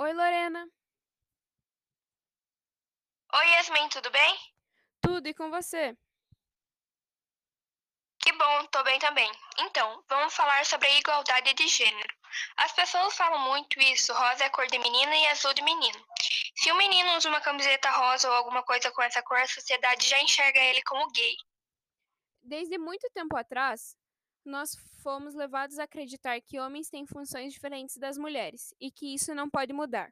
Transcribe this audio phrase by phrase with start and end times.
[0.00, 0.64] Oi, Lorena.
[3.34, 4.38] Oi, Yasmin, tudo bem?
[5.00, 5.92] Tudo e com você?
[8.20, 9.28] Que bom, tô bem também.
[9.58, 12.14] Então, vamos falar sobre a igualdade de gênero.
[12.58, 16.06] As pessoas falam muito isso, rosa é a cor de menina e azul de menino.
[16.54, 20.08] Se um menino usa uma camiseta rosa ou alguma coisa com essa cor, a sociedade
[20.08, 21.34] já enxerga ele como gay.
[22.40, 23.96] Desde muito tempo atrás,
[24.48, 29.34] nós fomos levados a acreditar que homens têm funções diferentes das mulheres e que isso
[29.34, 30.10] não pode mudar.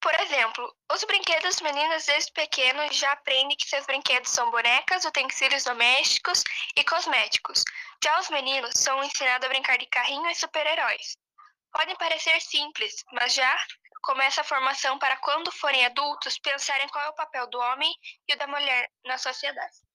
[0.00, 5.04] Por exemplo, os brinquedos dos meninos desde pequenos já aprendem que seus brinquedos são bonecas,
[5.04, 6.44] utensílios domésticos
[6.76, 7.64] e cosméticos.
[8.02, 11.16] Já os meninos são ensinados a brincar de carrinho e super-heróis.
[11.72, 13.66] Podem parecer simples, mas já
[14.02, 17.92] começa a formação para quando forem adultos pensarem qual é o papel do homem
[18.28, 19.87] e o da mulher na sociedade.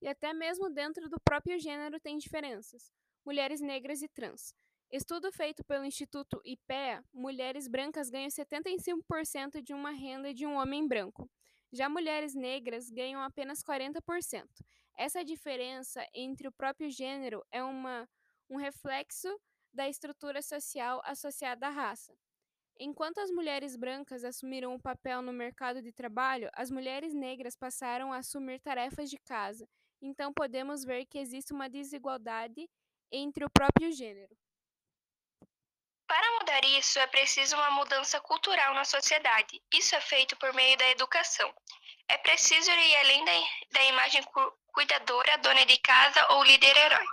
[0.00, 2.90] E até mesmo dentro do próprio gênero tem diferenças.
[3.24, 4.54] Mulheres negras e trans.
[4.90, 10.88] Estudo feito pelo Instituto IPEA, mulheres brancas ganham 75% de uma renda de um homem
[10.88, 11.30] branco.
[11.72, 14.48] Já mulheres negras ganham apenas 40%.
[14.96, 18.08] Essa diferença entre o próprio gênero é uma,
[18.48, 19.28] um reflexo
[19.72, 22.12] da estrutura social associada à raça.
[22.78, 28.12] Enquanto as mulheres brancas assumiram o papel no mercado de trabalho, as mulheres negras passaram
[28.12, 29.68] a assumir tarefas de casa.
[30.02, 32.68] Então podemos ver que existe uma desigualdade
[33.12, 34.34] entre o próprio gênero.
[36.06, 39.62] Para mudar isso, é preciso uma mudança cultural na sociedade.
[39.72, 41.54] Isso é feito por meio da educação.
[42.08, 43.32] É preciso ir além da,
[43.70, 47.04] da imagem cu cuidadora, dona de casa ou líder herói.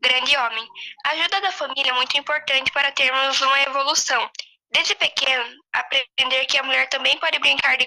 [0.00, 0.68] Grande homem.
[1.04, 4.30] A ajuda da família é muito importante para termos uma evolução.
[4.70, 7.86] Desde pequeno, aprender que a mulher também pode brincar de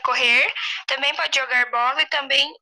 [0.00, 0.54] correr,
[0.86, 2.54] também pode jogar bola e também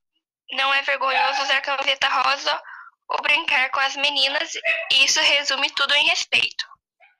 [0.53, 2.63] não é vergonhoso usar camiseta rosa
[3.09, 4.55] ou brincar com as meninas,
[4.93, 6.65] e isso resume tudo em respeito.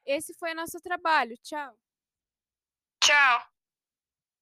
[0.07, 1.37] Esse foi nosso trabalho.
[1.43, 1.75] Tchau.
[3.03, 3.54] Tchau.